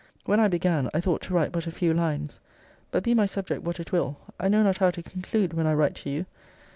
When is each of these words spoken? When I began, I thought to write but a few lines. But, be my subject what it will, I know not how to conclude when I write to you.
When 0.25 0.39
I 0.39 0.47
began, 0.47 0.89
I 0.95 0.99
thought 0.99 1.21
to 1.21 1.33
write 1.35 1.51
but 1.51 1.67
a 1.67 1.71
few 1.71 1.93
lines. 1.93 2.39
But, 2.89 3.03
be 3.03 3.13
my 3.13 3.27
subject 3.27 3.61
what 3.61 3.79
it 3.79 3.91
will, 3.91 4.17
I 4.39 4.47
know 4.47 4.63
not 4.63 4.77
how 4.77 4.89
to 4.89 5.03
conclude 5.03 5.53
when 5.53 5.67
I 5.67 5.75
write 5.75 5.93
to 5.97 6.09
you. 6.09 6.25